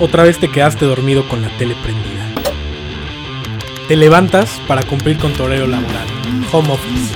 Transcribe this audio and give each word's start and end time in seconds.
otra 0.00 0.22
vez 0.22 0.38
te 0.38 0.48
quedaste 0.48 0.86
dormido 0.86 1.28
con 1.28 1.42
la 1.42 1.48
tele 1.58 1.76
prendida. 1.82 2.26
Te 3.86 3.96
levantas 3.96 4.50
para 4.66 4.82
cumplir 4.82 5.18
con 5.18 5.32
tu 5.34 5.42
horario 5.42 5.66
laboral, 5.66 6.06
home 6.50 6.72
office. 6.72 7.14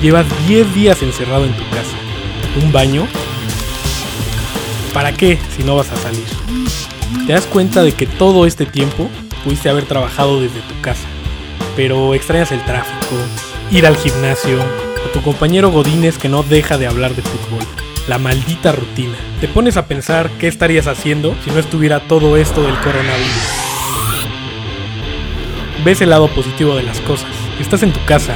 Llevas 0.00 0.26
10 0.48 0.74
días 0.74 1.02
encerrado 1.02 1.44
en 1.44 1.52
tu 1.52 1.62
casa. 1.68 1.96
¿Un 2.62 2.72
baño? 2.72 3.06
¿Para 4.94 5.12
qué 5.12 5.38
si 5.56 5.62
no 5.62 5.76
vas 5.76 5.90
a 5.92 5.96
salir? 5.96 6.24
Te 7.26 7.34
das 7.34 7.46
cuenta 7.46 7.82
de 7.82 7.92
que 7.92 8.06
todo 8.06 8.46
este 8.46 8.64
tiempo 8.64 9.08
pudiste 9.44 9.68
haber 9.68 9.84
trabajado 9.84 10.40
desde 10.40 10.60
tu 10.60 10.80
casa, 10.80 11.06
pero 11.76 12.14
extrañas 12.14 12.52
el 12.52 12.64
tráfico, 12.64 13.16
ir 13.70 13.86
al 13.86 13.96
gimnasio, 13.96 14.58
a 14.60 15.12
tu 15.12 15.20
compañero 15.22 15.70
Godínez 15.70 16.16
que 16.16 16.28
no 16.28 16.42
deja 16.42 16.78
de 16.78 16.86
hablar 16.86 17.14
de 17.14 17.22
fútbol, 17.22 17.64
la 18.10 18.18
maldita 18.18 18.72
rutina. 18.72 19.14
Te 19.40 19.46
pones 19.46 19.76
a 19.76 19.86
pensar 19.86 20.30
qué 20.40 20.48
estarías 20.48 20.88
haciendo 20.88 21.36
si 21.44 21.50
no 21.52 21.60
estuviera 21.60 22.00
todo 22.00 22.36
esto 22.36 22.60
del 22.60 22.74
coronavirus. 22.80 23.48
Ves 25.84 26.00
el 26.00 26.10
lado 26.10 26.26
positivo 26.26 26.74
de 26.74 26.82
las 26.82 26.98
cosas. 27.02 27.30
Estás 27.60 27.84
en 27.84 27.92
tu 27.92 28.04
casa, 28.06 28.34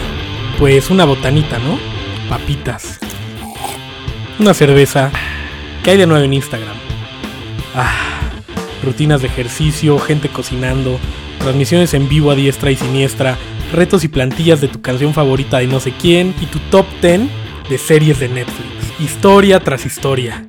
pues 0.60 0.90
una 0.90 1.04
botanita, 1.04 1.58
¿no? 1.58 1.80
Papitas. 2.28 3.00
Una 4.38 4.54
cerveza. 4.54 5.10
¿Qué 5.82 5.90
hay 5.90 5.96
de 5.96 6.06
nuevo 6.06 6.24
en 6.24 6.34
Instagram? 6.34 6.76
Ah, 7.74 8.30
rutinas 8.84 9.22
de 9.22 9.26
ejercicio, 9.26 9.98
gente 9.98 10.28
cocinando, 10.28 11.00
transmisiones 11.40 11.94
en 11.94 12.08
vivo 12.08 12.30
a 12.30 12.36
diestra 12.36 12.70
y 12.70 12.76
siniestra, 12.76 13.36
retos 13.72 14.04
y 14.04 14.08
plantillas 14.08 14.60
de 14.60 14.68
tu 14.68 14.80
canción 14.80 15.12
favorita 15.14 15.58
de 15.58 15.66
no 15.66 15.80
sé 15.80 15.92
quién 16.00 16.32
y 16.40 16.46
tu 16.46 16.60
top 16.70 16.86
10 17.02 17.22
de 17.68 17.76
series 17.78 18.20
de 18.20 18.28
Netflix. 18.28 18.73
Historia 19.00 19.58
tras 19.58 19.86
historia. 19.86 20.44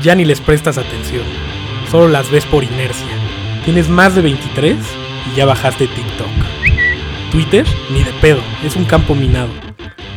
Ya 0.00 0.14
ni 0.14 0.24
les 0.24 0.40
prestas 0.40 0.78
atención, 0.78 1.24
solo 1.90 2.06
las 2.06 2.30
ves 2.30 2.44
por 2.44 2.62
inercia. 2.62 3.08
Tienes 3.64 3.88
más 3.88 4.14
de 4.14 4.22
23 4.22 4.76
y 5.32 5.36
ya 5.36 5.46
bajaste 5.46 5.88
TikTok. 5.88 6.28
Twitter, 7.32 7.66
ni 7.90 8.04
de 8.04 8.12
pedo, 8.20 8.40
es 8.64 8.76
un 8.76 8.84
campo 8.84 9.16
minado. 9.16 9.48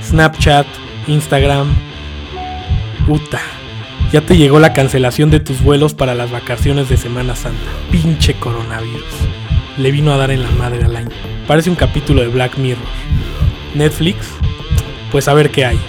Snapchat, 0.04 0.68
Instagram. 1.08 1.74
Puta. 3.08 3.42
Ya 4.14 4.22
te 4.22 4.38
llegó 4.38 4.60
la 4.60 4.74
cancelación 4.74 5.32
de 5.32 5.40
tus 5.40 5.64
vuelos 5.64 5.96
para 5.96 6.14
las 6.14 6.30
vacaciones 6.30 6.88
de 6.88 6.98
Semana 6.98 7.36
Santa. 7.36 7.72
Pinche 7.92 8.36
coronavirus. 8.36 9.04
Le 9.80 9.90
vino 9.90 10.14
a 10.14 10.18
dar 10.18 10.30
en 10.30 10.44
la 10.44 10.52
madre 10.52 10.84
al 10.84 10.96
año. 10.96 11.10
Parece 11.48 11.72
un 11.72 11.76
capítulo 11.76 12.22
de 12.22 12.28
Black 12.28 12.60
Mirror. 12.60 12.86
Netflix, 13.74 14.28
pues 15.12 15.28
a 15.28 15.34
ver 15.34 15.50
qué 15.50 15.66
hay. 15.66 15.80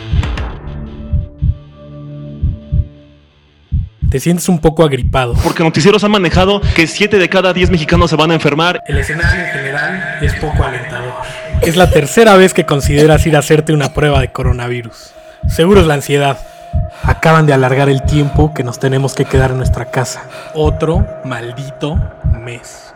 Te 4.11 4.19
sientes 4.19 4.49
un 4.49 4.59
poco 4.59 4.83
agripado. 4.83 5.35
Porque 5.35 5.63
noticieros 5.63 6.03
han 6.03 6.11
manejado 6.11 6.61
que 6.75 6.89
7 6.89 7.17
de 7.17 7.29
cada 7.29 7.53
10 7.53 7.71
mexicanos 7.71 8.11
se 8.11 8.17
van 8.17 8.33
a 8.33 8.35
enfermar. 8.35 8.83
El 8.89 8.99
escenario 8.99 9.45
en 9.45 9.51
general 9.53 10.19
es 10.21 10.35
poco 10.35 10.65
alentador. 10.65 11.15
Es 11.63 11.77
la 11.77 11.91
tercera 11.91 12.37
vez 12.37 12.53
que 12.53 12.67
consideras 12.67 13.25
ir 13.27 13.37
a 13.37 13.39
hacerte 13.39 13.73
una 13.73 13.95
prueba 13.95 14.21
de 14.21 14.33
coronavirus. 14.33 15.13
Seguro 15.49 15.81
es 15.81 15.87
la 15.87 15.95
ansiedad. 15.95 16.39
Acaban 17.05 17.47
de 17.47 17.53
alargar 17.53 17.89
el 17.89 18.03
tiempo 18.03 18.53
que 18.53 18.65
nos 18.65 18.81
tenemos 18.81 19.15
que 19.15 19.27
quedar 19.27 19.53
en 19.53 19.59
nuestra 19.59 19.93
casa. 19.93 20.25
Otro 20.55 21.07
maldito 21.25 21.97
mes. 22.45 22.93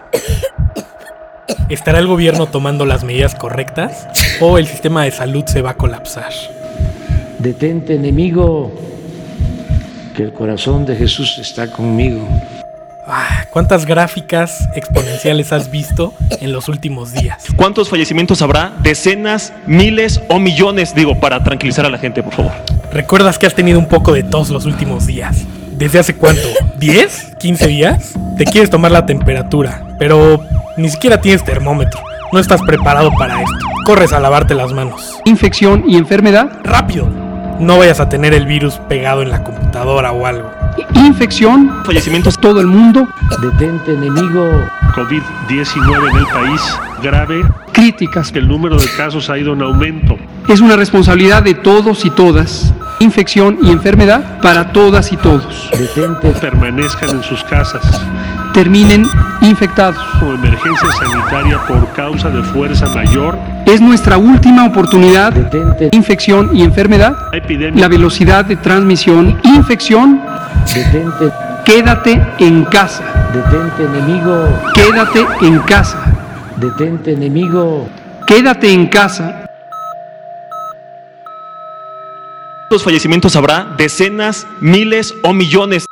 ¿Estará 1.69 2.01
el 2.01 2.09
gobierno 2.09 2.47
tomando 2.47 2.87
las 2.87 3.05
medidas 3.05 3.37
correctas? 3.37 4.09
¿O 4.41 4.59
el 4.59 4.67
sistema 4.67 5.05
de 5.05 5.12
salud 5.12 5.45
se 5.47 5.62
va 5.62 5.70
a 5.70 5.75
colapsar? 5.75 6.33
Detente, 7.39 7.95
enemigo, 7.95 8.73
que 10.15 10.23
el 10.23 10.33
corazón 10.33 10.87
de 10.87 10.97
Jesús 10.97 11.39
está 11.39 11.70
conmigo. 11.70 12.27
Ah, 13.07 13.45
¿Cuántas 13.51 13.84
gráficas 13.84 14.67
exponenciales 14.75 15.53
has 15.53 15.70
visto 15.70 16.15
en 16.41 16.53
los 16.53 16.69
últimos 16.69 17.12
días? 17.12 17.45
¿Cuántos 17.55 17.91
fallecimientos 17.91 18.41
habrá? 18.41 18.73
¿Decenas, 18.83 19.52
miles 19.67 20.23
o 20.30 20.39
millones? 20.39 20.95
Digo, 20.95 21.20
para 21.20 21.45
tranquilizar 21.45 21.85
a 21.85 21.91
la 21.91 21.98
gente, 21.98 22.23
por 22.23 22.33
favor. 22.33 22.52
¿Recuerdas 22.92 23.39
que 23.39 23.47
has 23.47 23.55
tenido 23.55 23.79
un 23.79 23.89
poco 23.89 24.14
de 24.14 24.23
tos 24.23 24.48
los 24.48 24.64
últimos 24.64 25.07
días? 25.07 25.45
¿Desde 25.73 25.98
hace 25.98 26.14
cuánto? 26.14 26.48
¿10? 26.79 27.36
¿15 27.39 27.67
días? 27.67 28.14
Te 28.39 28.45
quieres 28.45 28.70
tomar 28.70 28.92
la 28.92 29.05
temperatura, 29.05 29.83
pero 29.98 30.42
ni 30.79 30.89
siquiera 30.89 31.20
tienes 31.20 31.45
termómetro. 31.45 32.01
No 32.33 32.39
estás 32.39 32.63
preparado 32.63 33.11
para 33.19 33.42
esto. 33.42 33.67
Corres 33.85 34.13
a 34.13 34.20
lavarte 34.20 34.55
las 34.55 34.73
manos. 34.73 35.20
Infección 35.25 35.85
y 35.86 35.96
enfermedad. 35.96 36.51
¡Rápido! 36.63 37.23
No 37.59 37.79
vayas 37.79 38.01
a 38.01 38.09
tener 38.09 38.35
el 38.35 38.47
virus 38.47 38.79
pegado 38.89 39.23
en 39.23 39.31
la 39.31 39.42
computadora 39.42 40.13
o 40.13 40.27
algo. 40.27 40.51
Infección. 40.95 41.85
Fallecimientos. 41.85 42.39
Todo 42.39 42.61
el 42.61 42.67
mundo. 42.67 43.09
Detente, 43.41 43.95
enemigo. 43.95 44.51
COVID-19 44.95 46.11
en 46.11 46.17
el 46.17 46.27
país 46.27 46.61
grave. 47.03 47.43
Críticas. 47.73 48.33
El 48.35 48.48
número 48.48 48.77
de 48.77 48.87
casos 48.97 49.31
ha 49.31 49.39
ido 49.39 49.53
en 49.53 49.63
aumento. 49.63 50.17
Es 50.48 50.61
una 50.61 50.77
responsabilidad 50.77 51.43
de 51.43 51.55
todos 51.55 52.05
y 52.05 52.11
todas. 52.11 52.75
Infección 53.01 53.59
y 53.63 53.70
enfermedad 53.70 54.41
para 54.41 54.73
todas 54.73 55.13
y 55.13 55.17
todos. 55.17 55.70
Detente. 55.79 56.31
Permanezcan 56.41 57.11
en 57.11 57.23
sus 57.23 57.45
casas. 57.45 57.85
Terminen 58.55 59.11
infectados. 59.42 60.01
O 60.23 60.33
emergencia 60.33 60.89
sanitaria 60.92 61.59
por 61.67 61.92
causa 61.92 62.31
de 62.31 62.41
fuerza 62.45 62.89
mayor. 62.89 63.37
Es 63.67 63.81
nuestra 63.81 64.17
última 64.17 64.65
oportunidad. 64.65 65.33
Detente. 65.33 65.89
Infección 65.91 66.55
y 66.55 66.63
enfermedad. 66.63 67.17
La 67.33 67.39
epidemia. 67.39 67.81
La 67.81 67.89
velocidad 67.89 68.45
de 68.45 68.55
transmisión. 68.55 69.41
Infección. 69.43 70.23
Detente. 70.73 71.33
Quédate 71.64 72.25
en 72.39 72.64
casa. 72.67 73.03
Detente, 73.35 73.85
enemigo. 73.85 74.47
Quédate 74.73 75.27
en 75.43 75.59
casa. 75.59 75.98
Detente, 76.57 77.13
enemigo. 77.13 77.89
Quédate 78.25 78.73
en 78.73 78.87
casa. 78.87 79.47
¿Cuántos 82.69 82.85
fallecimientos 82.85 83.35
habrá? 83.35 83.67
¿Decenas, 83.77 84.47
miles 84.61 85.13
o 85.25 85.33
millones? 85.33 85.87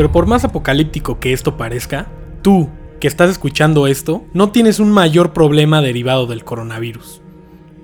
Pero 0.00 0.12
por 0.12 0.24
más 0.24 0.44
apocalíptico 0.44 1.20
que 1.20 1.34
esto 1.34 1.58
parezca, 1.58 2.06
tú, 2.40 2.70
que 3.00 3.06
estás 3.06 3.28
escuchando 3.28 3.86
esto, 3.86 4.24
no 4.32 4.50
tienes 4.50 4.80
un 4.80 4.90
mayor 4.90 5.34
problema 5.34 5.82
derivado 5.82 6.26
del 6.26 6.42
coronavirus. 6.42 7.20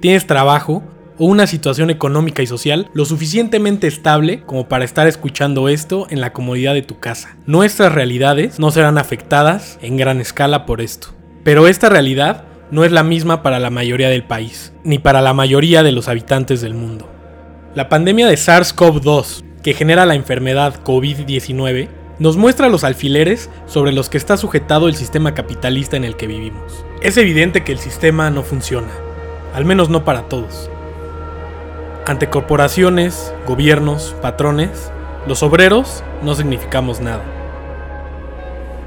Tienes 0.00 0.26
trabajo 0.26 0.82
o 1.18 1.26
una 1.26 1.46
situación 1.46 1.90
económica 1.90 2.42
y 2.42 2.46
social 2.46 2.88
lo 2.94 3.04
suficientemente 3.04 3.86
estable 3.86 4.40
como 4.46 4.66
para 4.66 4.86
estar 4.86 5.06
escuchando 5.06 5.68
esto 5.68 6.06
en 6.08 6.22
la 6.22 6.32
comodidad 6.32 6.72
de 6.72 6.80
tu 6.80 6.98
casa. 6.98 7.36
Nuestras 7.44 7.92
realidades 7.92 8.58
no 8.58 8.70
serán 8.70 8.96
afectadas 8.96 9.78
en 9.82 9.98
gran 9.98 10.18
escala 10.18 10.64
por 10.64 10.80
esto. 10.80 11.08
Pero 11.44 11.68
esta 11.68 11.90
realidad 11.90 12.44
no 12.70 12.84
es 12.84 12.92
la 12.92 13.02
misma 13.02 13.42
para 13.42 13.58
la 13.58 13.68
mayoría 13.68 14.08
del 14.08 14.24
país, 14.24 14.72
ni 14.84 14.98
para 14.98 15.20
la 15.20 15.34
mayoría 15.34 15.82
de 15.82 15.92
los 15.92 16.08
habitantes 16.08 16.62
del 16.62 16.72
mundo. 16.72 17.10
La 17.74 17.90
pandemia 17.90 18.26
de 18.26 18.36
SARS-CoV-2, 18.36 19.44
que 19.62 19.74
genera 19.74 20.06
la 20.06 20.14
enfermedad 20.14 20.82
COVID-19, 20.82 21.90
nos 22.18 22.36
muestra 22.36 22.68
los 22.68 22.82
alfileres 22.84 23.50
sobre 23.66 23.92
los 23.92 24.08
que 24.08 24.16
está 24.16 24.36
sujetado 24.36 24.88
el 24.88 24.96
sistema 24.96 25.34
capitalista 25.34 25.96
en 25.96 26.04
el 26.04 26.16
que 26.16 26.26
vivimos. 26.26 26.84
Es 27.02 27.16
evidente 27.18 27.62
que 27.62 27.72
el 27.72 27.78
sistema 27.78 28.30
no 28.30 28.42
funciona, 28.42 28.92
al 29.54 29.64
menos 29.64 29.90
no 29.90 30.04
para 30.04 30.22
todos. 30.22 30.70
Ante 32.06 32.30
corporaciones, 32.30 33.34
gobiernos, 33.46 34.14
patrones, 34.22 34.90
los 35.26 35.42
obreros 35.42 36.04
no 36.22 36.34
significamos 36.34 37.00
nada. 37.00 37.24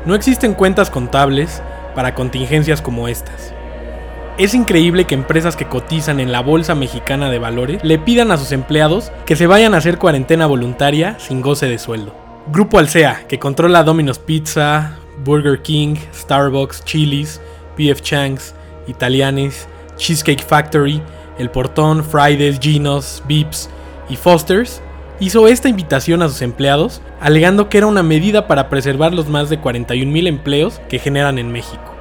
No 0.06 0.16
existen 0.16 0.54
cuentas 0.54 0.90
contables 0.90 1.62
para 1.94 2.16
contingencias 2.16 2.82
como 2.82 3.08
estas. 3.08 3.54
Es 4.38 4.54
increíble 4.54 5.04
que 5.04 5.16
empresas 5.16 5.58
que 5.58 5.68
cotizan 5.68 6.22
en 6.22 6.32
la 6.32 6.40
Bolsa 6.40 6.74
Mexicana 6.74 7.30
de 7.30 7.40
Valores 7.40 7.84
le 7.84 8.00
pidan 8.00 8.32
a 8.32 8.38
sus 8.38 8.54
empleados 8.54 9.12
que 9.26 9.36
se 9.36 9.48
vayan 9.48 9.74
a 9.74 9.78
hacer 9.78 9.98
cuarentena 9.98 10.48
voluntaria 10.48 11.20
sin 11.20 11.42
goce 11.42 11.68
de 11.68 11.78
sueldo. 11.78 12.29
Grupo 12.48 12.80
Alsea, 12.80 13.26
que 13.28 13.38
controla 13.38 13.84
Domino's 13.84 14.18
Pizza, 14.18 14.98
Burger 15.24 15.62
King, 15.62 15.96
Starbucks, 16.14 16.84
Chili's, 16.84 17.40
PF 17.76 18.02
Chang's, 18.02 18.56
Italianis, 18.88 19.68
Cheesecake 19.98 20.42
Factory, 20.42 21.02
El 21.38 21.52
Portón, 21.52 22.04
Fridays, 22.04 22.60
Ginos, 22.60 23.22
Vips 23.28 23.70
y 24.10 24.16
Foster's, 24.16 24.82
hizo 25.20 25.48
esta 25.48 25.70
invitación 25.70 26.24
a 26.24 26.30
sus 26.30 26.42
empleados 26.42 27.02
alegando 27.20 27.70
que 27.70 27.78
era 27.78 27.88
una 27.88 28.02
medida 28.02 28.48
para 28.48 28.70
preservar 28.70 29.14
los 29.14 29.28
más 29.28 29.50
de 29.50 29.62
41.000 29.62 30.28
empleos 30.28 30.82
que 30.90 30.98
generan 30.98 31.38
en 31.38 31.52
México. 31.52 31.94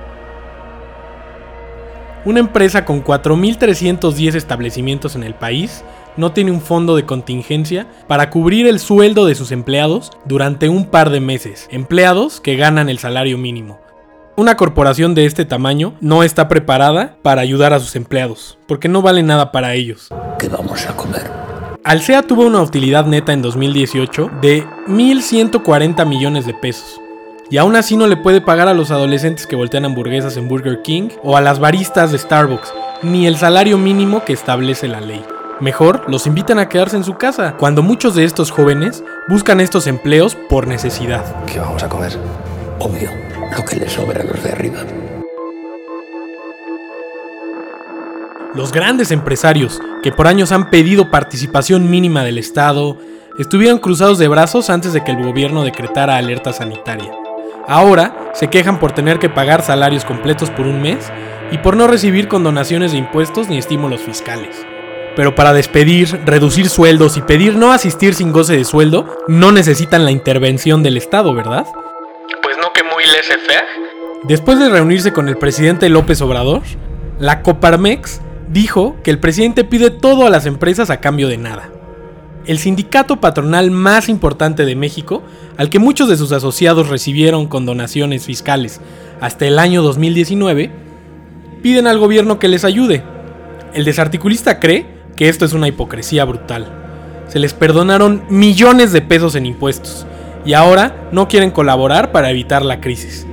Una 2.24 2.40
empresa 2.40 2.84
con 2.84 3.04
4.310 3.04 4.34
establecimientos 4.34 5.14
en 5.14 5.24
el 5.24 5.34
país 5.34 5.84
no 6.18 6.32
tiene 6.32 6.50
un 6.50 6.60
fondo 6.60 6.96
de 6.96 7.06
contingencia 7.06 7.86
para 8.06 8.28
cubrir 8.28 8.66
el 8.66 8.80
sueldo 8.80 9.24
de 9.24 9.34
sus 9.34 9.52
empleados 9.52 10.10
durante 10.26 10.68
un 10.68 10.86
par 10.86 11.08
de 11.08 11.20
meses, 11.20 11.68
empleados 11.70 12.40
que 12.40 12.56
ganan 12.56 12.90
el 12.90 12.98
salario 12.98 13.38
mínimo. 13.38 13.80
Una 14.36 14.56
corporación 14.56 15.14
de 15.14 15.26
este 15.26 15.44
tamaño 15.44 15.94
no 16.00 16.22
está 16.22 16.46
preparada 16.46 17.16
para 17.22 17.40
ayudar 17.40 17.72
a 17.72 17.80
sus 17.80 17.96
empleados, 17.96 18.58
porque 18.68 18.88
no 18.88 19.02
vale 19.02 19.22
nada 19.22 19.50
para 19.50 19.74
ellos. 19.74 20.10
¿Qué 20.38 20.48
vamos 20.48 20.86
a 20.86 20.94
comer? 20.94 21.28
Alsea 21.82 22.22
tuvo 22.22 22.44
una 22.46 22.60
utilidad 22.60 23.06
neta 23.06 23.32
en 23.32 23.42
2018 23.42 24.30
de 24.42 24.64
1.140 24.86 26.06
millones 26.06 26.46
de 26.46 26.54
pesos. 26.54 27.00
Y 27.50 27.56
aún 27.56 27.76
así 27.76 27.96
no 27.96 28.06
le 28.06 28.16
puede 28.16 28.40
pagar 28.40 28.68
a 28.68 28.74
los 28.74 28.90
adolescentes 28.90 29.46
que 29.46 29.56
voltean 29.56 29.86
hamburguesas 29.86 30.36
en 30.36 30.48
Burger 30.48 30.82
King 30.82 31.08
o 31.22 31.36
a 31.36 31.40
las 31.40 31.60
baristas 31.60 32.12
de 32.12 32.18
Starbucks, 32.18 32.74
ni 33.02 33.26
el 33.26 33.36
salario 33.36 33.78
mínimo 33.78 34.24
que 34.24 34.34
establece 34.34 34.86
la 34.86 35.00
ley. 35.00 35.24
Mejor, 35.60 36.04
los 36.08 36.28
invitan 36.28 36.60
a 36.60 36.68
quedarse 36.68 36.96
en 36.96 37.02
su 37.02 37.14
casa, 37.14 37.56
cuando 37.58 37.82
muchos 37.82 38.14
de 38.14 38.22
estos 38.22 38.52
jóvenes 38.52 39.02
buscan 39.26 39.58
estos 39.58 39.88
empleos 39.88 40.36
por 40.48 40.68
necesidad. 40.68 41.44
¿Qué 41.46 41.58
vamos 41.58 41.82
a 41.82 41.88
comer? 41.88 42.16
Obvio, 42.78 43.10
lo 43.56 43.64
que 43.64 43.74
les 43.74 43.92
sobra 43.92 44.20
a 44.20 44.24
los 44.24 44.40
de 44.40 44.52
arriba. 44.52 44.78
Los 48.54 48.70
grandes 48.70 49.10
empresarios, 49.10 49.80
que 50.00 50.12
por 50.12 50.28
años 50.28 50.52
han 50.52 50.70
pedido 50.70 51.10
participación 51.10 51.90
mínima 51.90 52.22
del 52.22 52.38
Estado, 52.38 52.96
estuvieron 53.36 53.80
cruzados 53.80 54.18
de 54.18 54.28
brazos 54.28 54.70
antes 54.70 54.92
de 54.92 55.02
que 55.02 55.10
el 55.10 55.24
gobierno 55.24 55.64
decretara 55.64 56.16
alerta 56.16 56.52
sanitaria. 56.52 57.12
Ahora 57.66 58.30
se 58.32 58.48
quejan 58.48 58.78
por 58.78 58.92
tener 58.92 59.18
que 59.18 59.28
pagar 59.28 59.62
salarios 59.62 60.04
completos 60.04 60.50
por 60.50 60.68
un 60.68 60.80
mes 60.80 61.10
y 61.50 61.58
por 61.58 61.76
no 61.76 61.88
recibir 61.88 62.28
condonaciones 62.28 62.92
de 62.92 62.98
impuestos 62.98 63.48
ni 63.48 63.58
estímulos 63.58 64.00
fiscales. 64.00 64.64
Pero 65.16 65.34
para 65.34 65.52
despedir, 65.52 66.20
reducir 66.24 66.68
sueldos 66.68 67.16
y 67.16 67.22
pedir 67.22 67.56
no 67.56 67.72
asistir 67.72 68.14
sin 68.14 68.32
goce 68.32 68.56
de 68.56 68.64
sueldo, 68.64 69.06
no 69.26 69.52
necesitan 69.52 70.04
la 70.04 70.10
intervención 70.10 70.82
del 70.82 70.96
Estado, 70.96 71.34
¿verdad? 71.34 71.66
Pues 72.42 72.56
no 72.60 72.72
que 72.72 72.82
muy 72.82 73.04
laissez-faire. 73.04 73.64
Después 74.24 74.58
de 74.58 74.68
reunirse 74.68 75.12
con 75.12 75.28
el 75.28 75.36
presidente 75.36 75.88
López 75.88 76.20
Obrador, 76.22 76.62
la 77.18 77.42
Coparmex 77.42 78.20
dijo 78.48 78.96
que 79.02 79.10
el 79.10 79.18
presidente 79.18 79.64
pide 79.64 79.90
todo 79.90 80.26
a 80.26 80.30
las 80.30 80.46
empresas 80.46 80.90
a 80.90 81.00
cambio 81.00 81.28
de 81.28 81.38
nada. 81.38 81.70
El 82.46 82.58
sindicato 82.58 83.20
patronal 83.20 83.70
más 83.70 84.08
importante 84.08 84.64
de 84.64 84.74
México, 84.74 85.22
al 85.56 85.68
que 85.68 85.78
muchos 85.78 86.08
de 86.08 86.16
sus 86.16 86.32
asociados 86.32 86.88
recibieron 86.88 87.46
con 87.46 87.66
donaciones 87.66 88.24
fiscales 88.24 88.80
hasta 89.20 89.46
el 89.46 89.58
año 89.58 89.82
2019, 89.82 90.70
piden 91.62 91.86
al 91.86 91.98
gobierno 91.98 92.38
que 92.38 92.48
les 92.48 92.64
ayude. 92.64 93.02
El 93.74 93.84
desarticulista 93.84 94.60
cree 94.60 94.97
que 95.18 95.28
esto 95.28 95.44
es 95.44 95.52
una 95.52 95.66
hipocresía 95.66 96.24
brutal. 96.24 96.68
Se 97.26 97.40
les 97.40 97.52
perdonaron 97.52 98.22
millones 98.30 98.92
de 98.92 99.02
pesos 99.02 99.34
en 99.34 99.46
impuestos 99.46 100.06
y 100.44 100.52
ahora 100.52 101.08
no 101.10 101.26
quieren 101.26 101.50
colaborar 101.50 102.12
para 102.12 102.30
evitar 102.30 102.64
la 102.64 102.80
crisis. 102.80 103.26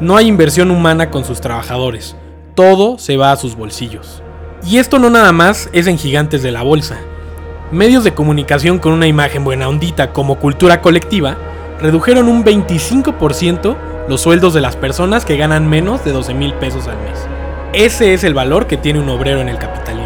No 0.00 0.18
hay 0.18 0.26
inversión 0.26 0.70
humana 0.70 1.10
con 1.10 1.24
sus 1.24 1.40
trabajadores, 1.40 2.14
todo 2.54 2.98
se 2.98 3.16
va 3.16 3.32
a 3.32 3.36
sus 3.36 3.56
bolsillos. 3.56 4.22
Y 4.68 4.76
esto 4.76 4.98
no 4.98 5.08
nada 5.08 5.32
más 5.32 5.70
es 5.72 5.86
en 5.86 5.96
gigantes 5.96 6.42
de 6.42 6.52
la 6.52 6.62
bolsa. 6.62 6.98
Medios 7.72 8.04
de 8.04 8.12
comunicación 8.12 8.78
con 8.78 8.92
una 8.92 9.06
imagen 9.06 9.44
buena 9.44 9.66
ondita 9.66 10.12
como 10.12 10.38
cultura 10.38 10.82
colectiva 10.82 11.38
redujeron 11.80 12.28
un 12.28 12.44
25% 12.44 13.76
los 14.10 14.20
sueldos 14.20 14.52
de 14.52 14.60
las 14.60 14.76
personas 14.76 15.24
que 15.24 15.38
ganan 15.38 15.70
menos 15.70 16.04
de 16.04 16.12
12 16.12 16.34
mil 16.34 16.52
pesos 16.52 16.86
al 16.86 16.98
mes. 16.98 17.18
Ese 17.72 18.12
es 18.12 18.24
el 18.24 18.34
valor 18.34 18.66
que 18.66 18.76
tiene 18.76 19.00
un 19.00 19.08
obrero 19.08 19.40
en 19.40 19.48
el 19.48 19.56
capitalismo. 19.56 20.03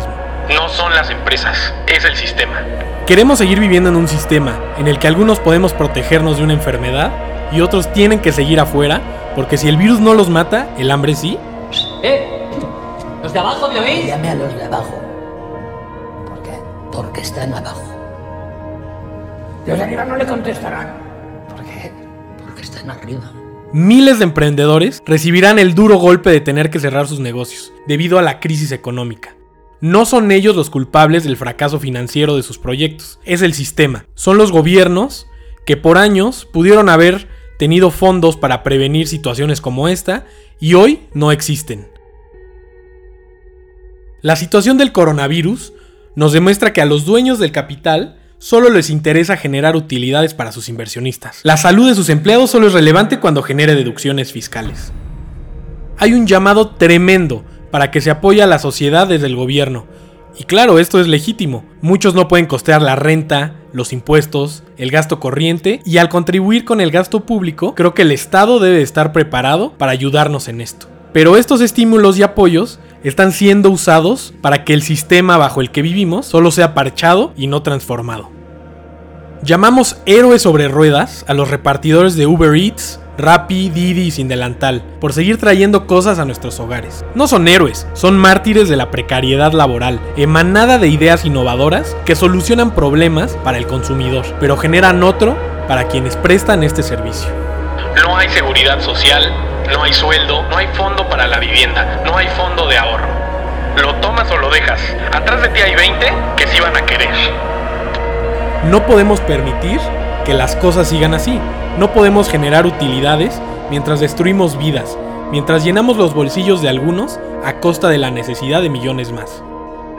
No 0.55 0.69
son 0.69 0.95
las 0.95 1.11
empresas, 1.11 1.75
es 1.87 2.05
el 2.05 2.17
sistema. 2.17 2.63
Queremos 3.07 3.39
seguir 3.39 3.61
viviendo 3.61 3.91
en 3.91 3.97
un 3.97 4.09
sistema 4.09 4.59
en 4.79 4.89
el 4.89 4.99
que 4.99 5.07
algunos 5.07 5.41
podemos 5.41 5.73
protegernos 5.75 6.39
de 6.39 6.45
una 6.45 6.55
enfermedad 6.55 7.13
y 7.53 7.61
otros 7.61 7.93
tienen 7.93 8.21
que 8.21 8.33
seguir 8.33 8.61
afuera 8.61 9.01
porque 9.35 9.57
si 9.57 9.69
el 9.69 9.77
virus 9.77 10.01
no 10.01 10.15
los 10.15 10.31
mata, 10.31 10.69
el 10.79 10.91
hambre 10.91 11.15
sí. 11.15 11.39
¡Eh! 12.03 12.27
¿Los 13.23 13.33
de 13.33 13.39
abajo 13.39 13.69
me 13.71 13.81
oís? 13.81 14.07
Llame 14.07 14.31
a 14.31 14.35
los 14.35 14.55
de 14.55 14.65
abajo. 14.65 15.01
¿Por 16.27 16.43
qué? 16.43 16.59
Porque 16.93 17.21
están 17.21 17.53
abajo. 17.53 17.83
Los 19.67 19.79
de 19.79 19.85
arriba 19.85 20.05
no 20.05 20.17
le 20.17 20.27
contestarán. 20.27 20.95
¿Por 21.49 21.63
qué? 21.65 21.93
Porque 22.43 22.63
están 22.63 22.91
arriba. 22.91 23.31
Miles 23.73 24.19
de 24.19 24.25
emprendedores 24.25 25.03
recibirán 25.05 25.59
el 25.59 25.75
duro 25.75 25.99
golpe 25.99 26.31
de 26.31 26.41
tener 26.41 26.71
que 26.71 26.81
cerrar 26.81 27.07
sus 27.07 27.21
negocios 27.21 27.73
debido 27.87 28.19
a 28.19 28.23
la 28.23 28.41
crisis 28.41 28.73
económica. 28.73 29.38
No 29.81 30.07
son 30.07 30.33
ellos 30.33 30.57
los 30.57 30.71
culpables 30.71 31.23
del 31.23 31.37
fracaso 31.37 31.79
financiero 31.79 32.37
de 32.37 32.43
sus 32.43 32.59
proyectos, 32.59 33.21
es 33.25 33.43
el 33.43 33.55
sistema. 33.55 34.07
Son 34.15 34.37
los 34.37 34.51
gobiernos 34.51 35.27
que 35.67 35.77
por 35.77 35.99
años 35.99 36.49
pudieron 36.53 36.89
haber 36.89 37.29
tenido 37.59 37.91
fondos 37.91 38.37
para 38.37 38.63
prevenir 38.65 39.07
situaciones 39.07 39.61
como 39.61 39.89
esta 39.89 40.27
y 40.59 40.75
hoy 40.75 41.01
no 41.15 41.31
existen. 41.31 41.89
La 44.21 44.35
situación 44.35 44.79
del 44.79 44.91
coronavirus 44.91 45.73
nos 46.17 46.33
demuestra 46.33 46.73
que 46.73 46.83
a 46.83 46.87
los 46.87 47.05
dueños 47.05 47.39
del 47.39 47.53
capital 47.53 48.19
solo 48.39 48.71
les 48.71 48.91
interesa 48.91 49.37
generar 49.37 49.77
utilidades 49.77 50.35
para 50.35 50.51
sus 50.51 50.69
inversionistas. 50.69 51.41
La 51.45 51.57
salud 51.57 51.89
de 51.89 51.95
sus 51.95 52.09
empleados 52.09 52.51
solo 52.51 52.67
es 52.67 52.73
relevante 52.73 53.21
cuando 53.21 53.43
genere 53.43 53.77
deducciones 53.77 54.33
fiscales. 54.33 54.93
Hay 55.99 56.15
un 56.15 56.27
llamado 56.27 56.71
tremendo 56.71 57.45
para 57.71 57.91
que 57.91 58.01
se 58.01 58.11
apoye 58.11 58.43
a 58.43 58.47
la 58.47 58.59
sociedad 58.59 59.07
desde 59.07 59.27
el 59.27 59.37
gobierno. 59.37 59.87
Y 60.39 60.45
claro, 60.45 60.79
esto 60.79 61.01
es 61.01 61.09
legítimo. 61.09 61.65
Muchos 61.81 62.15
no 62.15 62.29
pueden 62.29 62.47
costear 62.47 62.81
la 62.81 62.97
renta, 62.97 63.57
los 63.73 63.93
impuestos, 63.93 64.63
el 64.77 64.91
gasto 64.91 65.19
corriente 65.21 65.81
y 65.85 65.99
al 65.99 66.09
contribuir 66.09 66.65
con 66.65 66.81
el 66.81 66.91
gasto 66.91 67.21
público, 67.27 67.75
creo 67.75 67.95
que 67.95 68.03
el 68.03 68.13
Estado 68.13 68.59
debe 68.61 68.83
estar 68.83 69.13
preparado 69.13 69.73
para 69.73 69.93
ayudarnos 69.93 70.49
en 70.49 70.61
esto. 70.61 70.87
Pero 71.13 71.37
estos 71.37 71.61
estímulos 71.61 72.19
y 72.19 72.23
apoyos 72.23 72.79
están 73.03 73.33
siendo 73.33 73.71
usados 73.71 74.35
para 74.41 74.65
que 74.65 74.75
el 74.75 74.83
sistema 74.83 75.37
bajo 75.37 75.61
el 75.61 75.71
que 75.71 75.83
vivimos 75.83 76.27
solo 76.27 76.51
sea 76.51 76.75
parchado 76.75 77.33
y 77.37 77.47
no 77.47 77.63
transformado. 77.63 78.31
Llamamos 79.43 79.97
héroes 80.05 80.43
sobre 80.43 80.69
ruedas 80.69 81.25
a 81.29 81.35
los 81.35 81.49
repartidores 81.49 82.17
de 82.17 82.27
Uber 82.27 82.55
Eats, 82.55 83.01
Rappi, 83.19 83.69
Didi 83.69 84.03
y 84.03 84.11
Sin 84.13 84.29
Delantal 84.29 84.81
por 85.01 85.13
seguir 85.13 85.39
trayendo 85.39 85.89
cosas 85.89 86.21
a 86.21 86.25
nuestros 86.25 86.61
hogares. 86.61 87.05
No 87.17 87.27
son 87.27 87.49
héroes, 87.49 87.89
son 87.93 88.17
mártires 88.17 88.69
de 88.69 88.77
la 88.77 88.93
precariedad 88.93 89.53
laboral, 89.53 89.99
emanada 90.17 90.79
de 90.79 90.87
ideas 90.87 91.25
innovadoras 91.25 91.97
que 92.05 92.15
solucionan 92.15 92.77
problemas 92.77 93.37
para 93.43 93.59
el 93.59 93.67
consumidor, 93.67 94.25
pero 94.39 94.57
generan 94.57 95.03
otro 95.03 95.37
para 95.67 95.89
quienes 95.89 96.15
prestan 96.15 96.63
este 96.63 96.85
servicio. 96.85 97.29
No 98.05 98.17
hay 98.17 98.29
seguridad 98.29 98.81
social, 98.81 99.33
no 99.73 99.83
hay 99.83 99.93
sueldo, 99.93 100.45
no 100.49 100.57
hay 100.57 100.69
fondo 100.69 101.09
para 101.09 101.27
la 101.27 101.41
vivienda, 101.41 102.01
no 102.05 102.17
hay 102.17 102.29
fondo 102.29 102.69
de 102.69 102.79
ahorro. 102.79 103.09
Lo 103.83 103.97
tomas 103.97 104.31
o 104.31 104.37
lo 104.37 104.49
dejas. 104.49 104.81
Atrás 105.13 105.43
de 105.43 105.49
ti 105.49 105.61
hay 105.61 105.75
20 105.75 106.07
que 106.37 106.47
sí 106.47 106.61
van 106.61 106.77
a 106.77 106.87
querer. 106.87 107.11
No 108.71 108.87
podemos 108.87 109.21
permitir 109.23 109.81
que 110.29 110.35
las 110.35 110.57
cosas 110.57 110.91
sigan 110.91 111.15
así. 111.15 111.41
No 111.79 111.95
podemos 111.95 112.29
generar 112.29 112.67
utilidades 112.67 113.41
mientras 113.71 113.99
destruimos 113.99 114.59
vidas, 114.59 114.99
mientras 115.33 115.65
llenamos 115.65 115.97
los 115.97 116.13
bolsillos 116.13 116.61
de 116.61 116.69
algunos 116.69 117.19
a 117.43 117.61
costa 117.61 117.89
de 117.89 117.97
la 117.97 118.11
necesidad 118.11 118.61
de 118.61 118.69
millones 118.69 119.11
más. 119.11 119.43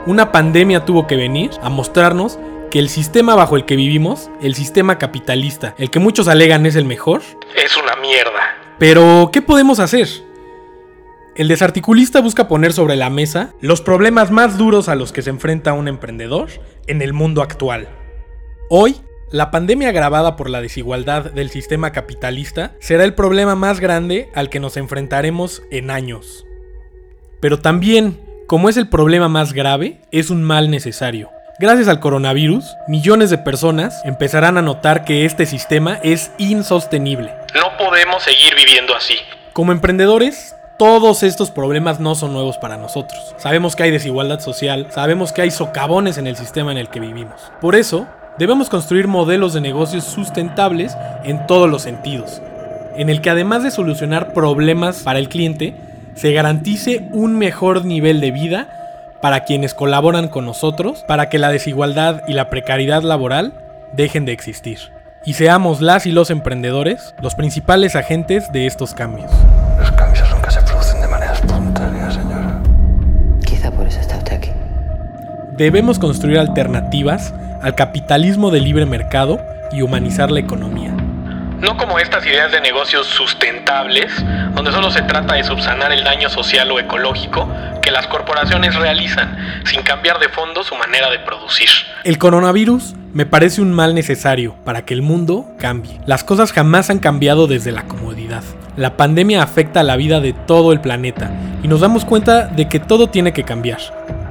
Una 0.06 0.30
pandemia 0.30 0.84
tuvo 0.84 1.08
que 1.08 1.16
venir 1.16 1.50
a 1.62 1.68
mostrarnos 1.68 2.38
que 2.70 2.78
el 2.78 2.88
sistema 2.88 3.34
bajo 3.34 3.56
el 3.56 3.64
que 3.64 3.74
vivimos, 3.74 4.30
el 4.40 4.54
sistema 4.54 4.98
capitalista, 4.98 5.74
el 5.78 5.90
que 5.90 5.98
muchos 5.98 6.28
alegan 6.28 6.64
es 6.64 6.76
el 6.76 6.84
mejor, 6.84 7.22
Es 7.56 7.76
una 7.76 7.96
mierda. 7.96 8.54
pero, 8.78 9.30
¿qué 9.32 9.42
podemos 9.42 9.80
hacer? 9.80 10.06
El 11.34 11.48
desarticulista 11.48 12.20
busca 12.20 12.46
poner 12.46 12.72
sobre 12.72 12.94
la 12.94 13.10
mesa 13.10 13.52
los 13.60 13.80
problemas 13.80 14.30
más 14.30 14.58
duros 14.58 14.88
a 14.88 14.94
los 14.94 15.10
que 15.12 15.22
se 15.22 15.30
enfrenta 15.30 15.72
un 15.72 15.88
emprendedor 15.88 16.50
en 16.86 17.02
el 17.02 17.14
mundo 17.14 17.42
actual. 17.42 17.88
Hoy, 18.68 18.94
la 19.32 19.52
pandemia 19.52 19.90
agravada 19.90 20.34
por 20.34 20.50
la 20.50 20.60
desigualdad 20.60 21.30
del 21.30 21.50
sistema 21.50 21.92
capitalista 21.92 22.72
será 22.80 23.04
el 23.04 23.14
problema 23.14 23.54
más 23.54 23.78
grande 23.78 24.28
al 24.34 24.50
que 24.50 24.58
nos 24.58 24.76
enfrentaremos 24.76 25.62
en 25.70 25.90
años. 25.90 26.44
Pero 27.38 27.60
también, 27.60 28.20
como 28.48 28.68
es 28.68 28.76
el 28.76 28.88
problema 28.88 29.28
más 29.28 29.52
grave, 29.52 30.00
es 30.10 30.30
un 30.30 30.42
mal 30.42 30.68
necesario. 30.68 31.30
Gracias 31.60 31.86
al 31.86 32.00
coronavirus, 32.00 32.64
millones 32.88 33.30
de 33.30 33.38
personas 33.38 34.00
empezarán 34.04 34.58
a 34.58 34.62
notar 34.62 35.04
que 35.04 35.24
este 35.24 35.46
sistema 35.46 36.00
es 36.02 36.32
insostenible. 36.38 37.32
No 37.54 37.76
podemos 37.78 38.24
seguir 38.24 38.56
viviendo 38.56 38.96
así. 38.96 39.14
Como 39.52 39.70
emprendedores, 39.70 40.56
todos 40.76 41.22
estos 41.22 41.52
problemas 41.52 42.00
no 42.00 42.16
son 42.16 42.32
nuevos 42.32 42.58
para 42.58 42.78
nosotros. 42.78 43.34
Sabemos 43.36 43.76
que 43.76 43.84
hay 43.84 43.90
desigualdad 43.92 44.40
social, 44.40 44.88
sabemos 44.90 45.32
que 45.32 45.42
hay 45.42 45.50
socavones 45.52 46.18
en 46.18 46.26
el 46.26 46.36
sistema 46.36 46.72
en 46.72 46.78
el 46.78 46.88
que 46.88 46.98
vivimos. 46.98 47.52
Por 47.60 47.76
eso, 47.76 48.08
Debemos 48.38 48.70
construir 48.70 49.06
modelos 49.06 49.52
de 49.52 49.60
negocios 49.60 50.04
sustentables 50.04 50.96
en 51.24 51.46
todos 51.46 51.68
los 51.68 51.82
sentidos, 51.82 52.40
en 52.96 53.10
el 53.10 53.20
que 53.20 53.30
además 53.30 53.62
de 53.62 53.70
solucionar 53.70 54.32
problemas 54.32 55.02
para 55.02 55.18
el 55.18 55.28
cliente, 55.28 55.74
se 56.14 56.32
garantice 56.32 57.08
un 57.12 57.36
mejor 57.36 57.84
nivel 57.84 58.20
de 58.20 58.30
vida 58.30 58.68
para 59.20 59.44
quienes 59.44 59.74
colaboran 59.74 60.28
con 60.28 60.46
nosotros, 60.46 61.04
para 61.06 61.28
que 61.28 61.38
la 61.38 61.50
desigualdad 61.50 62.22
y 62.26 62.32
la 62.32 62.48
precariedad 62.50 63.02
laboral 63.02 63.52
dejen 63.92 64.24
de 64.24 64.32
existir. 64.32 64.78
Y 65.24 65.34
seamos 65.34 65.82
las 65.82 66.06
y 66.06 66.12
los 66.12 66.30
emprendedores 66.30 67.14
los 67.20 67.34
principales 67.34 67.94
agentes 67.94 68.50
de 68.52 68.66
estos 68.66 68.94
cambios. 68.94 69.30
Los 69.78 69.92
cambios 69.92 70.30
nunca 70.30 70.50
se 70.50 70.62
producen 70.62 71.02
de 71.02 71.08
manera 71.08 71.34
espontánea, 71.34 72.10
señora. 72.10 72.58
Quizá 73.44 73.70
por 73.70 73.86
eso 73.86 74.00
está 74.00 74.16
usted 74.16 74.36
aquí. 74.36 74.50
Debemos 75.52 75.98
construir 75.98 76.38
alternativas 76.38 77.34
al 77.62 77.74
capitalismo 77.74 78.50
de 78.50 78.60
libre 78.60 78.86
mercado 78.86 79.40
y 79.72 79.82
humanizar 79.82 80.30
la 80.30 80.40
economía. 80.40 80.94
No 81.60 81.76
como 81.76 81.98
estas 81.98 82.24
ideas 82.24 82.50
de 82.52 82.60
negocios 82.62 83.06
sustentables, 83.06 84.10
donde 84.54 84.72
solo 84.72 84.90
se 84.90 85.02
trata 85.02 85.34
de 85.34 85.44
subsanar 85.44 85.92
el 85.92 86.02
daño 86.04 86.30
social 86.30 86.70
o 86.70 86.78
ecológico 86.78 87.46
que 87.82 87.90
las 87.90 88.06
corporaciones 88.06 88.74
realizan, 88.74 89.62
sin 89.66 89.82
cambiar 89.82 90.18
de 90.18 90.30
fondo 90.30 90.64
su 90.64 90.74
manera 90.74 91.10
de 91.10 91.18
producir. 91.18 91.68
El 92.04 92.16
coronavirus 92.16 92.94
me 93.12 93.26
parece 93.26 93.60
un 93.60 93.72
mal 93.72 93.94
necesario 93.94 94.54
para 94.64 94.86
que 94.86 94.94
el 94.94 95.02
mundo 95.02 95.46
cambie. 95.58 96.00
Las 96.06 96.24
cosas 96.24 96.52
jamás 96.52 96.88
han 96.88 96.98
cambiado 96.98 97.46
desde 97.46 97.72
la 97.72 97.82
comodidad. 97.82 98.42
La 98.76 98.96
pandemia 98.96 99.42
afecta 99.42 99.80
a 99.80 99.84
la 99.84 99.96
vida 99.96 100.20
de 100.20 100.32
todo 100.32 100.72
el 100.72 100.80
planeta 100.80 101.30
y 101.62 101.68
nos 101.68 101.80
damos 101.80 102.06
cuenta 102.06 102.46
de 102.46 102.68
que 102.68 102.80
todo 102.80 103.08
tiene 103.08 103.34
que 103.34 103.44
cambiar. 103.44 103.80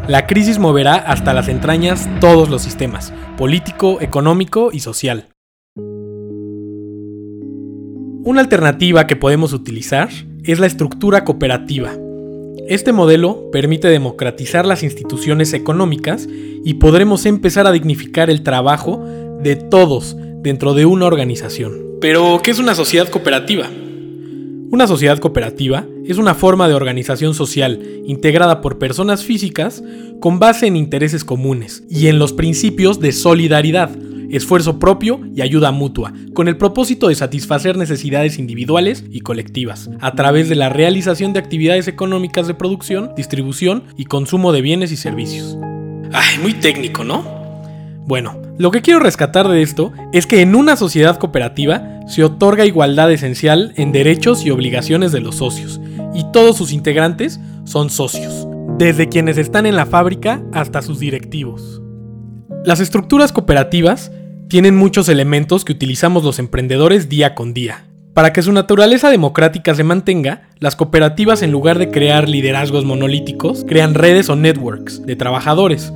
La 0.08 0.26
crisis 0.26 0.58
moverá 0.60 0.96
hasta 0.96 1.34
las 1.34 1.48
entrañas 1.48 2.10
todos 2.20 2.50
los 2.50 2.62
sistemas, 2.62 3.14
político, 3.38 4.02
económico 4.02 4.70
y 4.72 4.80
social. 4.80 5.28
Una 8.24 8.42
alternativa 8.42 9.08
que 9.08 9.16
podemos 9.16 9.54
utilizar 9.54 10.10
es 10.44 10.60
la 10.60 10.68
estructura 10.68 11.24
cooperativa. 11.24 11.92
Este 12.68 12.92
modelo 12.92 13.50
permite 13.52 13.88
democratizar 13.88 14.66
las 14.66 14.84
instituciones 14.84 15.54
económicas 15.54 16.28
y 16.64 16.76
podremos 16.76 17.26
empezar 17.26 17.66
a 17.66 17.72
dignificar 17.72 18.30
el 18.30 18.44
trabajo 18.44 19.04
de 19.42 19.56
todos 19.56 20.16
dentro 20.42 20.74
de 20.74 20.86
una 20.86 21.06
organización. 21.06 21.98
Pero, 22.02 22.42
¿qué 22.44 22.52
es 22.52 22.60
una 22.60 22.76
sociedad 22.76 23.10
cooperativa? 23.10 23.68
Una 24.72 24.86
sociedad 24.86 25.18
cooperativa 25.18 25.88
es 26.06 26.20
una 26.20 26.36
forma 26.36 26.68
de 26.68 26.76
organización 26.76 27.34
social 27.34 27.82
integrada 28.06 28.62
por 28.62 28.78
personas 28.78 29.24
físicas 29.24 29.84
con 30.20 30.38
base 30.38 30.68
en 30.68 30.76
intereses 30.76 31.24
comunes 31.26 31.84
y 31.90 32.06
en 32.06 32.20
los 32.20 32.34
principios 32.34 33.00
de 33.00 33.12
solidaridad, 33.12 33.90
esfuerzo 34.30 34.78
propio 34.78 35.22
y 35.36 35.42
ayuda 35.42 35.72
mutua, 35.72 36.14
con 36.36 36.48
el 36.48 36.56
propósito 36.56 37.08
de 37.08 37.16
satisfacer 37.16 37.78
necesidades 37.78 38.38
individuales 38.38 39.04
y 39.10 39.22
colectivas, 39.22 39.90
a 40.02 40.14
través 40.14 40.50
de 40.50 40.56
la 40.56 40.70
realización 40.70 41.34
de 41.34 41.40
actividades 41.40 41.88
económicas 41.88 42.46
de 42.46 42.54
producción, 42.54 43.14
distribución 43.18 43.86
y 43.98 44.06
consumo 44.06 44.52
de 44.52 44.62
bienes 44.62 44.92
y 44.92 44.98
servicios. 44.98 45.58
Ay, 46.14 46.38
muy 46.44 46.54
técnico, 46.54 47.04
¿no? 47.04 47.39
Bueno, 48.06 48.42
lo 48.58 48.72
que 48.72 48.82
quiero 48.82 49.00
rescatar 49.00 49.48
de 49.48 49.62
esto 49.62 49.92
es 50.14 50.26
que 50.26 50.42
en 50.42 50.56
una 50.56 50.76
sociedad 50.76 51.18
cooperativa 51.18 52.00
se 52.08 52.24
otorga 52.24 52.66
igualdad 52.66 53.12
esencial 53.12 53.74
en 53.76 53.92
derechos 53.92 54.46
y 54.46 54.52
obligaciones 54.52 55.12
de 55.12 55.22
los 55.22 55.36
socios, 55.36 55.80
y 56.14 56.26
todos 56.32 56.58
sus 56.58 56.74
integrantes 56.74 57.40
son 57.66 57.90
socios, 57.90 58.48
desde 58.78 59.10
quienes 59.10 59.38
están 59.38 59.66
en 59.66 59.76
la 59.76 59.86
fábrica 59.86 60.42
hasta 60.52 60.82
sus 60.82 61.00
directivos. 61.00 61.82
Las 62.66 62.80
estructuras 62.80 63.32
cooperativas 63.32 64.12
tienen 64.48 64.76
muchos 64.76 65.08
elementos 65.08 65.64
que 65.64 65.74
utilizamos 65.74 66.24
los 66.24 66.40
emprendedores 66.40 67.08
día 67.08 67.36
con 67.36 67.54
día. 67.54 67.86
Para 68.16 68.34
que 68.34 68.42
su 68.42 68.52
naturaleza 68.52 69.12
democrática 69.12 69.76
se 69.76 69.84
mantenga, 69.84 70.50
las 70.58 70.76
cooperativas 70.76 71.44
en 71.44 71.52
lugar 71.52 71.78
de 71.78 71.92
crear 71.92 72.28
liderazgos 72.28 72.84
monolíticos, 72.84 73.64
crean 73.68 73.94
redes 73.94 74.30
o 74.30 74.36
networks 74.36 75.06
de 75.06 75.16
trabajadores. 75.16 75.94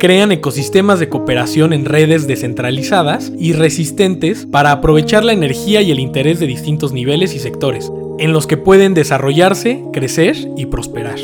Crean 0.00 0.32
ecosistemas 0.32 0.98
de 0.98 1.10
cooperación 1.10 1.74
en 1.74 1.84
redes 1.84 2.26
descentralizadas 2.26 3.30
y 3.38 3.52
resistentes 3.52 4.46
para 4.50 4.72
aprovechar 4.72 5.26
la 5.26 5.34
energía 5.34 5.82
y 5.82 5.90
el 5.90 6.00
interés 6.00 6.40
de 6.40 6.46
distintos 6.46 6.94
niveles 6.94 7.34
y 7.34 7.38
sectores, 7.38 7.92
en 8.18 8.32
los 8.32 8.46
que 8.46 8.56
pueden 8.56 8.94
desarrollarse, 8.94 9.84
crecer 9.92 10.38
y 10.56 10.64
prosperar. 10.64 11.18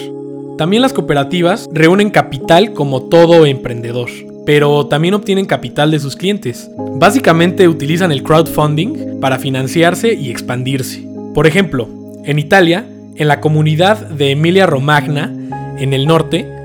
También 0.58 0.82
las 0.82 0.92
cooperativas 0.92 1.70
reúnen 1.72 2.10
capital 2.10 2.74
como 2.74 3.04
todo 3.04 3.46
emprendedor, 3.46 4.10
pero 4.44 4.86
también 4.88 5.14
obtienen 5.14 5.46
capital 5.46 5.90
de 5.90 5.98
sus 5.98 6.14
clientes. 6.14 6.70
Básicamente 6.96 7.68
utilizan 7.68 8.12
el 8.12 8.22
crowdfunding 8.22 9.20
para 9.20 9.38
financiarse 9.38 10.12
y 10.12 10.30
expandirse. 10.30 11.02
Por 11.32 11.46
ejemplo, 11.46 11.88
en 12.26 12.38
Italia, 12.38 12.86
en 13.14 13.28
la 13.28 13.40
comunidad 13.40 14.06
de 14.10 14.32
Emilia 14.32 14.66
Romagna, 14.66 15.32
en 15.78 15.94
el 15.94 16.06
norte, 16.06 16.55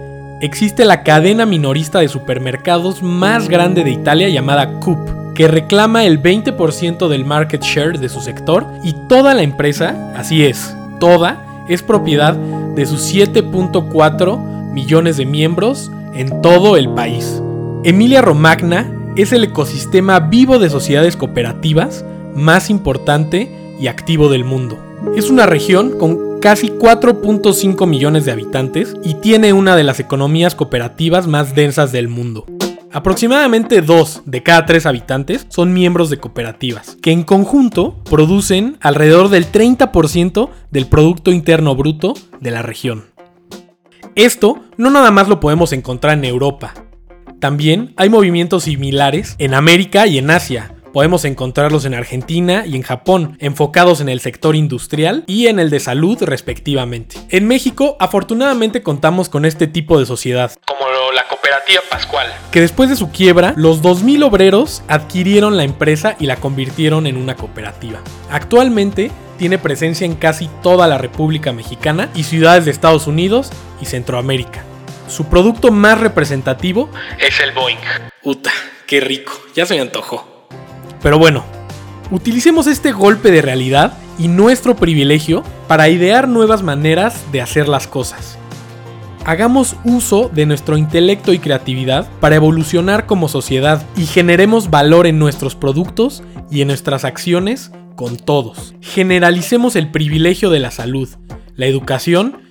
existe 0.42 0.86
la 0.86 1.04
cadena 1.04 1.46
minorista 1.46 2.00
de 2.00 2.10
supermercados 2.10 3.04
más 3.04 3.48
grande 3.48 3.84
de 3.84 3.92
Italia 3.92 4.28
llamada 4.28 4.80
Coop, 4.80 5.34
que 5.36 5.48
reclama 5.48 6.04
el 6.06 6.22
20% 6.22 7.08
del 7.08 7.26
market 7.26 7.62
share 7.62 8.00
de 8.00 8.10
su 8.10 8.22
sector 8.22 8.66
y 8.84 8.94
toda 9.08 9.34
la 9.36 9.44
empresa, 9.44 10.12
así 10.16 10.44
es, 10.44 10.76
toda, 11.00 11.46
es 11.70 11.84
propiedad 11.84 12.34
de 12.34 12.86
sus 12.86 13.14
7.4 13.14 14.72
millones 14.72 15.18
de 15.18 15.26
miembros 15.26 15.92
en 16.16 16.42
todo 16.42 16.76
el 16.76 16.90
país. 16.90 17.42
Emilia 17.84 18.22
Romagna 18.22 18.92
es 19.16 19.32
el 19.34 19.44
ecosistema 19.44 20.20
vivo 20.20 20.58
de 20.58 20.70
sociedades 20.70 21.16
cooperativas 21.18 22.04
más 22.36 22.70
importante 22.70 23.76
y 23.80 23.88
activo 23.88 24.30
del 24.30 24.44
mundo. 24.44 24.80
Es 25.16 25.30
una 25.30 25.46
región 25.46 25.98
con 25.98 26.31
casi 26.42 26.70
4.5 26.70 27.88
millones 27.88 28.26
de 28.26 28.32
habitantes 28.32 28.96
y 29.04 29.14
tiene 29.14 29.54
una 29.54 29.76
de 29.76 29.84
las 29.84 30.00
economías 30.00 30.56
cooperativas 30.56 31.28
más 31.28 31.54
densas 31.54 31.92
del 31.92 32.08
mundo. 32.08 32.46
Aproximadamente 32.92 33.82
2 33.82 34.24
de 34.26 34.44
cada 34.44 34.66
3 34.66 34.88
habitantes 34.88 35.46
son 35.50 35.72
miembros 35.72 36.10
de 36.10 36.18
cooperativas, 36.18 36.98
que 37.02 37.12
en 37.12 37.24
conjunto 37.24 38.04
producen 38.04 38.78
alrededor 38.82 39.30
del 39.30 39.50
30% 39.50 40.50
del 40.72 40.88
Producto 40.88 41.32
Interno 41.32 41.76
Bruto 41.76 42.16
de 42.42 42.52
la 42.52 42.64
región. 42.64 43.06
Esto 44.16 44.60
no 44.78 44.90
nada 44.90 45.12
más 45.12 45.30
lo 45.30 45.40
podemos 45.40 45.72
encontrar 45.72 46.18
en 46.18 46.26
Europa. 46.26 46.74
También 47.40 47.94
hay 47.98 48.10
movimientos 48.10 48.64
similares 48.64 49.36
en 49.38 49.54
América 49.54 50.06
y 50.08 50.18
en 50.18 50.32
Asia, 50.32 50.74
Podemos 50.94 51.24
encontrarlos 51.24 51.86
en 51.86 51.94
Argentina 51.94 52.66
y 52.66 52.76
en 52.76 52.82
Japón, 52.82 53.38
enfocados 53.40 54.02
en 54.02 54.10
el 54.10 54.20
sector 54.20 54.58
industrial 54.58 55.24
y 55.26 55.48
en 55.48 55.60
el 55.60 55.70
de 55.70 55.80
salud 55.80 56.22
respectivamente. 56.22 57.16
En 57.30 57.48
México, 57.48 57.96
afortunadamente 58.00 58.84
contamos 58.84 59.30
con 59.30 59.46
este 59.46 59.68
tipo 59.68 59.98
de 59.98 60.06
sociedad. 60.06 60.52
Como 60.66 60.86
la 61.14 61.26
cooperativa 61.28 61.82
Pascual. 61.90 62.28
Que 62.52 62.60
después 62.60 62.90
de 62.90 62.98
su 62.98 63.10
quiebra, 63.10 63.54
los 63.56 63.82
2.000 63.82 64.26
obreros 64.26 64.84
adquirieron 64.90 65.56
la 65.56 65.64
empresa 65.64 66.18
y 66.20 66.26
la 66.26 66.36
convirtieron 66.36 67.08
en 67.08 67.16
una 67.16 67.36
cooperativa. 67.36 68.00
Actualmente 68.30 69.12
tiene 69.38 69.58
presencia 69.58 70.06
en 70.06 70.16
casi 70.16 70.50
toda 70.62 70.88
la 70.88 70.98
República 70.98 71.54
Mexicana 71.54 72.10
y 72.16 72.24
ciudades 72.24 72.66
de 72.66 72.72
Estados 72.72 73.08
Unidos 73.08 73.50
y 73.82 73.86
Centroamérica. 73.86 74.64
Su 75.08 75.26
producto 75.26 75.72
más 75.72 76.00
representativo 76.00 76.90
es 77.18 77.40
el 77.40 77.52
Boeing. 77.54 77.78
Uta, 78.24 78.52
qué 78.88 79.00
rico, 79.00 79.32
ya 79.56 79.66
se 79.66 79.76
me 79.76 79.82
antojó. 79.82 80.41
Pero 81.02 81.18
bueno, 81.18 81.44
utilicemos 82.12 82.68
este 82.68 82.92
golpe 82.92 83.32
de 83.32 83.42
realidad 83.42 83.98
y 84.20 84.28
nuestro 84.28 84.76
privilegio 84.76 85.44
para 85.68 85.90
idear 85.90 86.28
nuevas 86.28 86.64
maneras 86.64 87.24
de 87.32 87.42
hacer 87.42 87.68
las 87.68 87.88
cosas. 87.88 88.38
Hagamos 89.26 89.76
uso 89.84 90.30
de 90.34 90.48
nuestro 90.48 90.78
intelecto 90.78 91.32
y 91.32 91.40
creatividad 91.40 92.10
para 92.20 92.36
evolucionar 92.36 93.06
como 93.06 93.30
sociedad 93.30 93.86
y 93.96 94.06
generemos 94.06 94.72
valor 94.72 95.06
en 95.06 95.20
nuestros 95.20 95.56
productos 95.56 96.24
y 96.50 96.62
en 96.62 96.70
nuestras 96.70 97.06
acciones 97.06 97.72
con 97.96 98.18
todos. 98.18 98.74
Generalicemos 98.82 99.76
el 99.76 99.92
privilegio 99.92 100.50
de 100.50 100.60
la 100.60 100.72
salud, 100.72 101.08
la 101.56 101.68
educación 101.68 102.42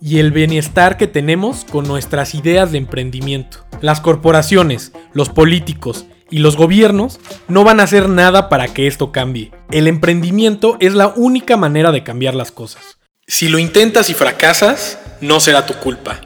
y 0.00 0.18
el 0.18 0.32
bienestar 0.32 0.96
que 0.96 1.06
tenemos 1.06 1.64
con 1.64 1.86
nuestras 1.86 2.34
ideas 2.34 2.72
de 2.72 2.78
emprendimiento. 2.78 3.58
Las 3.80 4.00
corporaciones, 4.00 4.92
los 5.12 5.28
políticos 5.28 6.06
y 6.30 6.38
los 6.38 6.56
gobiernos 6.56 7.20
no 7.48 7.64
van 7.64 7.80
a 7.80 7.84
hacer 7.84 8.08
nada 8.08 8.48
para 8.48 8.68
que 8.68 8.86
esto 8.86 9.12
cambie. 9.12 9.52
El 9.70 9.86
emprendimiento 9.86 10.76
es 10.80 10.94
la 10.94 11.08
única 11.08 11.56
manera 11.56 11.92
de 11.92 12.02
cambiar 12.02 12.34
las 12.34 12.52
cosas. 12.52 12.98
Si 13.26 13.48
lo 13.48 13.58
intentas 13.58 14.10
y 14.10 14.14
fracasas, 14.14 14.98
no 15.20 15.40
será 15.40 15.66
tu 15.66 15.74
culpa. 15.74 16.20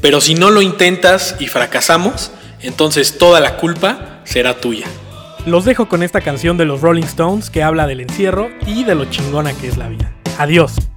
Pero 0.00 0.20
si 0.20 0.34
no 0.34 0.50
lo 0.50 0.62
intentas 0.62 1.36
y 1.38 1.46
fracasamos, 1.46 2.32
entonces 2.60 3.18
toda 3.18 3.40
la 3.40 3.56
culpa 3.56 4.20
será 4.24 4.60
tuya. 4.60 4.86
Los 5.46 5.64
dejo 5.64 5.88
con 5.88 6.02
esta 6.02 6.20
canción 6.20 6.56
de 6.56 6.64
los 6.64 6.80
Rolling 6.80 7.02
Stones 7.02 7.50
que 7.50 7.62
habla 7.62 7.86
del 7.86 8.00
encierro 8.00 8.50
y 8.66 8.84
de 8.84 8.94
lo 8.94 9.06
chingona 9.06 9.52
que 9.54 9.68
es 9.68 9.76
la 9.76 9.88
vida. 9.88 10.12
Adiós. 10.38 10.91